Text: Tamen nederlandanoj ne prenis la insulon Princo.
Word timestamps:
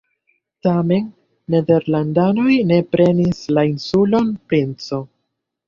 Tamen 0.67 1.05
nederlandanoj 1.57 2.57
ne 2.71 2.81
prenis 2.97 3.45
la 3.55 3.67
insulon 3.75 4.35
Princo. 4.51 5.03